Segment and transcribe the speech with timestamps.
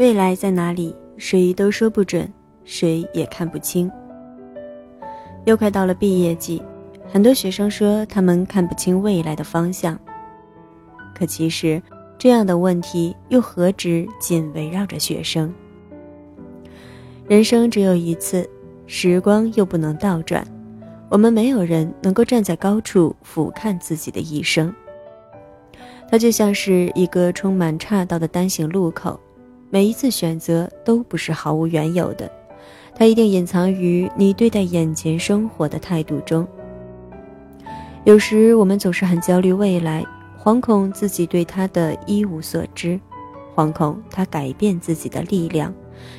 [0.00, 2.26] 未来在哪里，谁都说不准，
[2.64, 3.92] 谁也看不清。
[5.44, 6.62] 又快到了毕业季，
[7.12, 10.00] 很多学生说他们看不清未来的方向。
[11.14, 11.82] 可其实，
[12.16, 15.52] 这样的问题又何止仅围绕着学生？
[17.28, 18.48] 人生只有一次，
[18.86, 20.42] 时光又不能倒转，
[21.10, 24.74] 我们没有人能够站在高处俯瞰自己的一生。
[26.10, 29.20] 它就像是一个充满岔道的单行路口，
[29.72, 32.28] 每一次选择都不是毫无缘由的，
[32.92, 36.46] 它一定隐藏于你对待眼前生活的态度中。
[38.02, 40.04] 有时我们总是很焦虑未来，
[40.36, 42.98] 惶恐自己对他的一无所知，
[43.54, 45.72] 惶恐他改变自己的力量，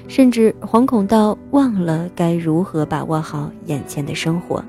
[0.08, 4.64] 甚至惶恐到忘了该如何把握好眼前的生活。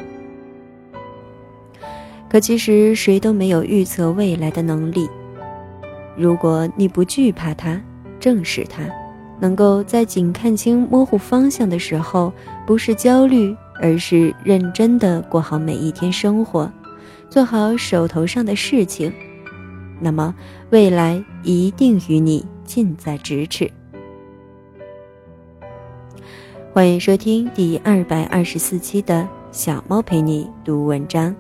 [2.28, 5.08] 可其实谁都没有预测未来的能力。
[6.16, 7.80] 如果你不惧怕它，
[8.23, 8.84] 正视它，
[9.41, 12.33] 能够在仅看清模糊方向的时候，
[12.65, 16.70] 不是焦虑，而是认真的过好每一天生活，
[17.28, 19.12] 做好手头上的事情，
[19.98, 20.33] 那么
[20.70, 23.69] 未来一定与你近在咫尺。
[26.73, 31.34] 欢迎收听第二百二十四期的小猫陪你读文章。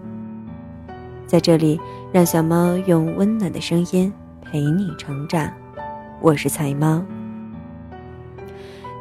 [1.28, 1.80] 在这里，
[2.12, 5.48] 让小猫用温暖的声音陪你成长。
[6.22, 7.04] 我是财猫。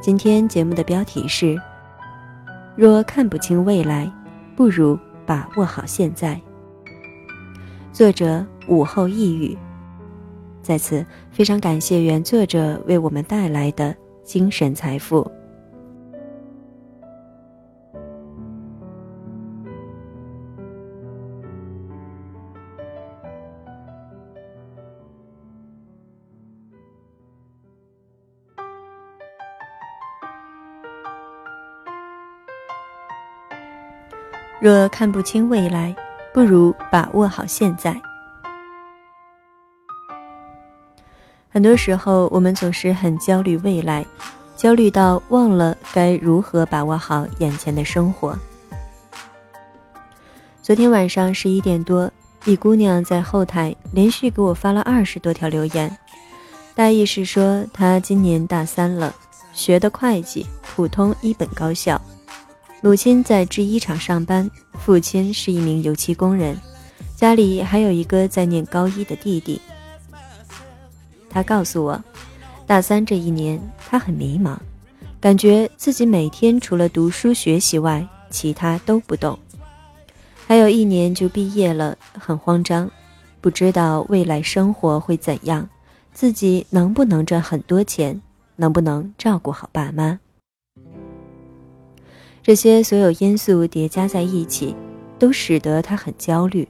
[0.02, 1.56] 今天节目的标题是：
[2.76, 4.12] 若看不清未来，
[4.56, 6.42] 不如把握好现在。
[7.94, 9.56] 作者：午后抑郁。
[10.64, 15.30] 在此，非常感谢原作者为我们带来的精神财富。
[34.62, 35.96] 若看不清未来，
[36.32, 38.00] 不如把握好现在。
[41.50, 44.06] 很多时候，我们总是很焦虑未来，
[44.56, 48.38] 焦虑到忘了该如何把握好眼前的生活。
[50.62, 52.12] 昨天晚上十一点多，
[52.46, 55.98] 一姑娘在后台连续给我发了二十多条留言，
[56.76, 59.12] 大意是说她今年大三了，
[59.54, 62.00] 学的会计，普通一本高校。
[62.84, 66.58] 母亲在制衣厂上班，父亲是一名油漆工人，
[67.16, 69.62] 家里还有一个在念高一的弟弟。
[71.30, 72.04] 他告诉我，
[72.66, 74.58] 大三这一年他很迷茫，
[75.20, 79.38] 感觉自己每天除了读书学习外，其他都不懂。
[80.48, 82.90] 还有一年就毕业了，很慌张，
[83.42, 85.70] 不知道未来生活会怎样，
[86.14, 88.20] 自己能不能赚很多钱，
[88.56, 90.20] 能不能照顾好爸妈。
[92.44, 94.76] 这些所有因素叠加在一起，
[95.20, 96.68] 都使得他很焦虑，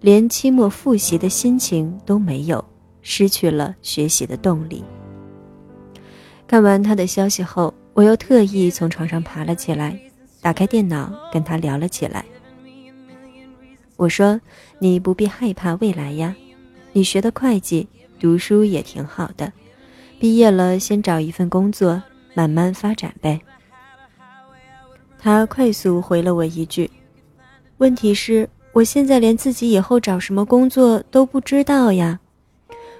[0.00, 2.64] 连期末复习的心情都没有，
[3.02, 4.84] 失去了学习的动力。
[6.46, 9.98] 看完他的消息后，我又特意从床上爬了起来，
[10.40, 12.24] 打开电脑跟他聊了起来。
[13.96, 14.40] 我说
[14.78, 16.36] ：“你不必害怕未来呀，
[16.92, 17.88] 你学的会计，
[18.20, 19.52] 读书也挺好的，
[20.20, 22.00] 毕业了先找一份工作，
[22.34, 23.40] 慢慢发展呗。”
[25.18, 26.88] 他快速回了我一句
[27.78, 32.20] ：“问题是，我现在连自己以后找什么工作都不知道呀。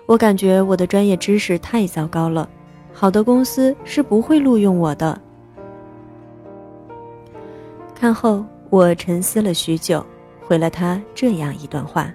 [0.07, 2.49] 我感觉我的专业知识太糟糕了，
[2.93, 5.21] 好的公司是不会录用我的。”
[7.95, 10.05] 看后，我沉思了许久，
[10.45, 12.13] 回了他这样一段话：“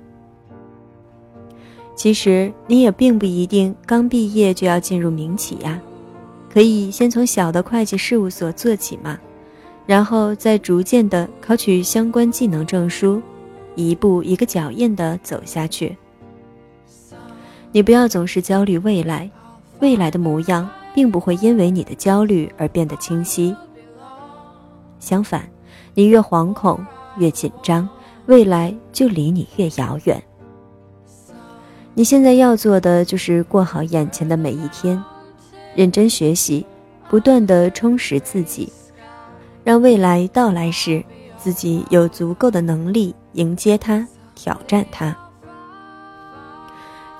[1.95, 5.81] 其实你也并不一定刚毕业就要进入民企呀，
[6.51, 9.17] 可以先从小的会计事务所做起嘛。”
[9.85, 13.21] 然后再逐渐的考取相关技能证书，
[13.75, 15.97] 一步一个脚印的走下去。
[17.71, 19.29] 你不要总是焦虑未来，
[19.79, 23.55] 未来的模样并不会因为你的焦虑而变得清晰。
[24.99, 25.49] 相反，
[25.93, 26.79] 你越惶恐、
[27.17, 27.89] 越紧张，
[28.27, 30.21] 未来就离你越遥远。
[31.93, 35.03] 你现在要做的就是过好眼前的每一天，
[35.75, 36.65] 认真学习，
[37.09, 38.71] 不断的充实自己。
[39.63, 41.03] 让未来到来时，
[41.37, 44.05] 自己有足够的能力迎接它、
[44.35, 45.15] 挑战它。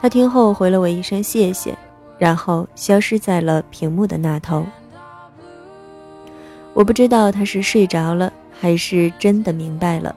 [0.02, 1.78] 他听后回了我一声谢谢，
[2.18, 4.66] 然后消失在了屏幕的那头。
[6.74, 10.14] 我不知道他是睡着了，还是真的明白了，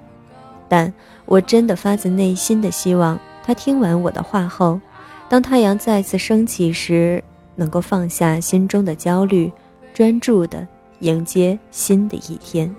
[0.69, 0.93] 但
[1.25, 4.81] 我真的发自内心的希望他听完我的话后，
[5.28, 7.23] 当太阳再次升起时，
[7.55, 9.52] 能够放下心中的焦虑，
[9.94, 10.67] 专注的
[11.00, 12.75] 迎接新的一天。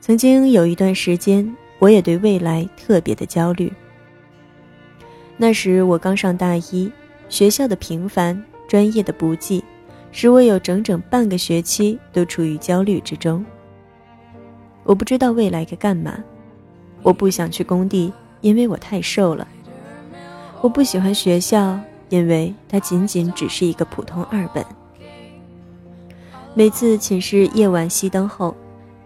[0.00, 3.72] 曾经有一段时间，我也对未来特别的焦虑。
[5.36, 6.90] 那时我刚上大一，
[7.28, 9.62] 学校的平凡，专业的不济，
[10.10, 13.44] 使我有整整半个学期都处于焦虑之中。
[14.84, 16.22] 我不知道未来该干嘛，
[17.02, 19.46] 我不想去工地，因为我太瘦了。
[20.60, 21.78] 我不喜欢学校，
[22.10, 24.62] 因为它仅仅只是一个普通二本。
[26.52, 28.54] 每次寝室夜晚熄灯后，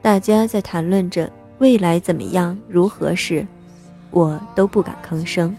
[0.03, 3.47] 大家在谈论着未来怎么样、如何时，
[4.11, 5.56] 我都不敢吭声。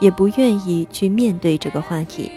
[0.00, 2.32] 也不愿意去面对这个话题。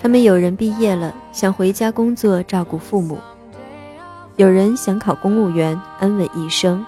[0.00, 3.18] 他们有人毕业了，想回家工作照顾父母；
[4.36, 6.82] 有人想考公务员安稳一生，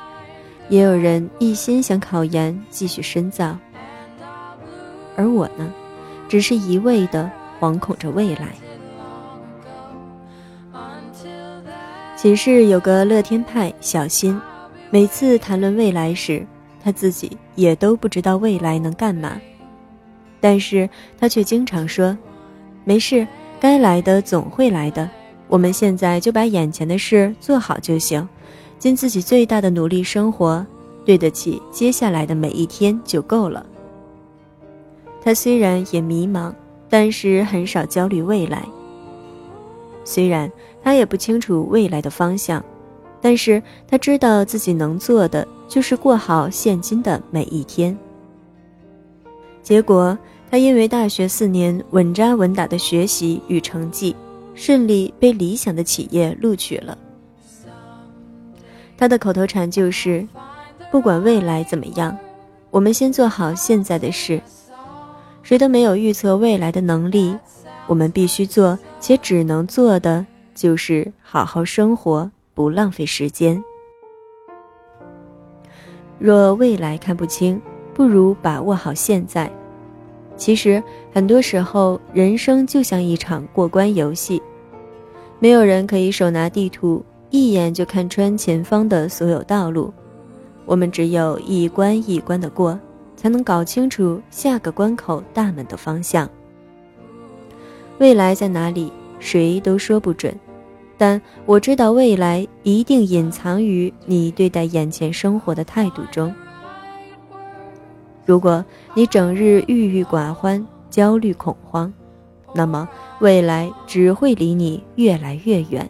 [0.70, 3.54] 也有人一心想考研继续深造。
[5.16, 5.70] 而我呢，
[6.28, 7.30] 只是一味的
[7.60, 8.48] 惶恐着未来。
[12.16, 14.40] 寝室有个乐天派小新，
[14.90, 16.46] 每次谈论未来时。
[16.84, 19.40] 他自己也都不知道未来能干嘛，
[20.40, 22.18] 但是他却经常说
[22.82, 23.24] ：“没事，
[23.60, 25.08] 该来的总会来的。
[25.46, 28.28] 我们现在就把眼前的事做好就行，
[28.80, 30.66] 尽自己最大的努力生活，
[31.04, 33.64] 对得起接下来的每一天就够了。”
[35.24, 36.52] 他虽然也迷茫，
[36.88, 38.66] 但是很少焦虑未来。
[40.04, 40.50] 虽然
[40.82, 42.62] 他也不清楚未来的方向。
[43.24, 47.96] 但是他知道自己能做的就是过好现今的每一天。
[49.62, 50.18] 结果，
[50.50, 54.16] 他因为大学四年稳扎稳打的学习与成绩，
[54.56, 56.98] 顺利被理想的企业录取了。
[58.98, 60.26] 他的口头禅就是
[60.90, 62.18] ：“不管未来怎么样，
[62.72, 64.42] 我们先做好现在的事。
[65.42, 67.36] 谁都没有预测未来的能力，
[67.86, 70.24] 我们必须做且只能做的
[70.54, 73.64] 就是好好生活。”不浪费时间。
[76.18, 77.58] 若未来看不清，
[77.94, 79.50] 不如把握好现在。
[80.36, 80.82] 其实
[81.14, 84.40] 很多时候，人生就像一场过关游戏，
[85.38, 89.90] 没有人可以手拿地图，一眼就看穿前方的所有道路。
[90.66, 92.78] 我们只有一关一关的过，
[93.22, 96.28] 才能搞清楚下个关口大门的方向。
[97.98, 100.34] 未来在哪里，谁都说不准。
[100.98, 106.34] 但我知道，未来一定隐藏于你对待眼前生活的态度中。
[108.26, 111.92] 如果你整日郁郁寡欢、焦虑恐慌，
[112.52, 112.88] 那么
[113.20, 115.88] 未来只会离你越来越远。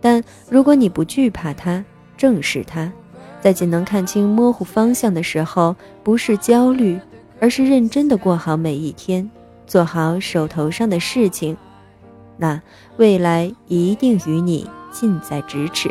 [0.00, 1.84] 但如果你不惧怕它，
[2.16, 2.90] 正视它，
[3.40, 7.00] 在仅能看清模糊方向的时候，不是焦虑，
[7.40, 9.28] 而是认真的过好每一天，
[9.66, 11.56] 做好手头上的事情。
[12.36, 12.60] 那
[12.96, 15.90] 未来一定与你近在咫尺。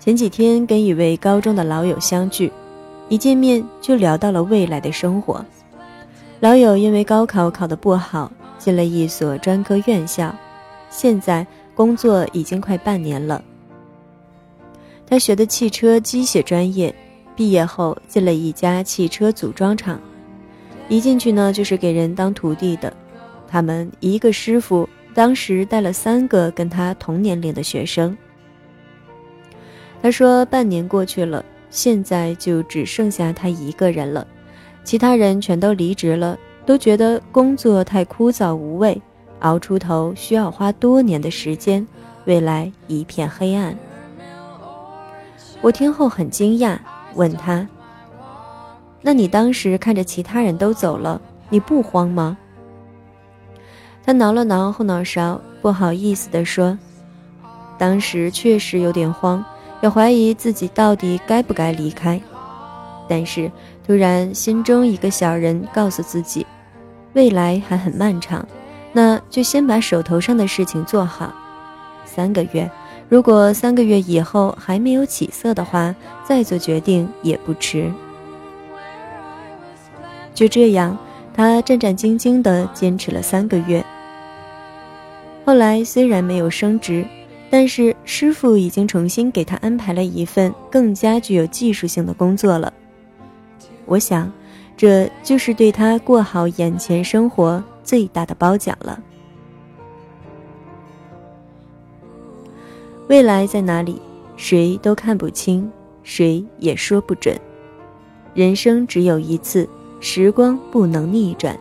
[0.00, 2.52] 前几天跟一位高中的老友相聚，
[3.08, 5.44] 一见面就聊到了未来的生活。
[6.40, 10.34] 老友因为高考考得不好，进了一所专科院校，
[10.90, 13.42] 现在工作已经快半年了。
[15.06, 16.94] 他学的汽车机械专业，
[17.36, 20.00] 毕业后进了一家汽车组装厂。
[20.88, 22.92] 一进去呢，就是给人当徒弟的。
[23.46, 28.16] 他们一个师傅当时带了三个跟他同年龄的学生。
[30.02, 34.26] 他说，半年过去了，现在就只剩下他一个人了，
[34.82, 39.00] 其他人全都离职了，都觉得工作太枯燥无味，
[39.40, 41.86] 熬出头需要花多年的时间，
[42.24, 43.74] 未来一片黑暗。
[45.64, 46.76] 我听后很惊讶，
[47.14, 47.66] 问他。
[49.00, 51.18] 那你当时看着其他人都走了，
[51.48, 52.36] 你不慌吗？
[54.04, 56.78] 他挠了挠后脑勺，不好意思地说
[57.78, 59.42] ：“当时确实有点慌，
[59.80, 62.20] 也怀疑自己到底该不该离开。
[63.08, 63.50] 但是
[63.86, 66.46] 突然心中一个小人告诉自己，
[67.14, 68.46] 未来还很漫长，
[68.92, 71.32] 那就先把手头上的事情做好。
[72.04, 72.70] 三个月，
[73.14, 75.94] 如果三个月以后还没有起色的话，
[76.24, 77.88] 再做决定也不迟。”
[80.34, 80.98] 就这样，
[81.32, 83.86] 他战战兢兢地坚持了三个月。
[85.44, 87.06] 后来虽然没有升职，
[87.48, 92.72] 但是师傅已经重新给他安排了一份更加具有技术性的工作了。
[93.86, 94.28] 我想，
[94.76, 98.98] 这就是对他过好眼前生活最大的褒奖了。
[103.08, 104.00] 未来在哪里，
[104.36, 105.70] 谁都看不清，
[106.02, 107.38] 谁也说不准。
[108.32, 109.68] 人生只有一次，
[110.00, 111.56] 时光不能逆转。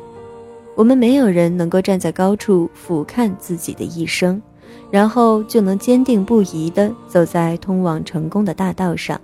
[0.76, 4.42] 我们没有人能够站在高处俯瞰自己的一生，
[4.90, 9.20] 然后就能坚定不移地走在通往成功的大道上。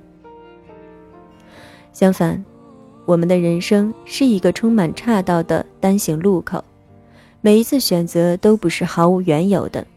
[1.93, 2.43] 相反，
[3.05, 6.63] 我们的人生是一个充满岔道的单行路口，
[7.41, 9.87] 每一次选择都不是毫无缘由的，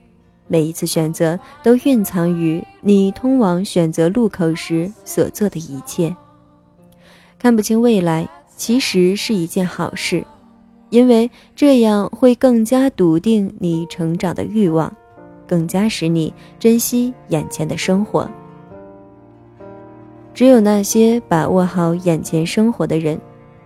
[0.53, 6.15] 每一次选择都蕴藏于你通往选择路口时所做的一切。
[7.39, 10.23] 看不清未来，其实是一件好事，
[10.91, 14.95] 因为这样会更加笃定你成长的欲望，
[15.49, 18.31] 更加使你珍惜眼前的生活。
[20.35, 23.19] 只有那些把握好眼前生活的人，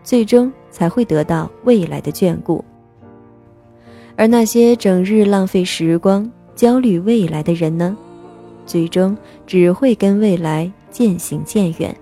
[0.04, 2.62] 最终才会得到未来的眷顾；
[4.14, 7.96] 而那些整日浪费时光、焦虑未来的人呢，
[8.66, 11.94] 最终只会跟未来渐行渐远。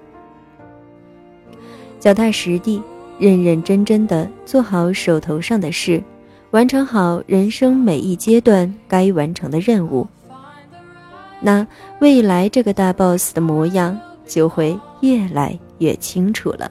[2.00, 2.80] 脚踏实地，
[3.18, 6.02] 认认真真的做好手头上的事，
[6.52, 10.06] 完成好人生每一阶段该完成的任务，
[11.40, 11.66] 那
[12.00, 16.70] 未来这个大 boss 的模样就会越来越清楚了。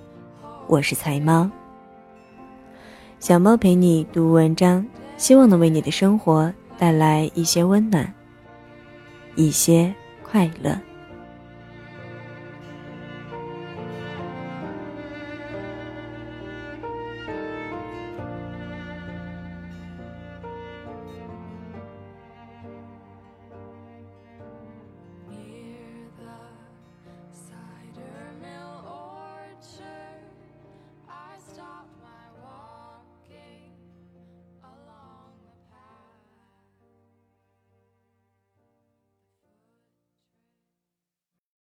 [0.71, 1.51] 我是财猫，
[3.19, 4.87] 小猫陪你读文章。
[5.17, 8.13] 希望能为你的生活带来一些温暖，
[9.35, 10.79] 一些快乐。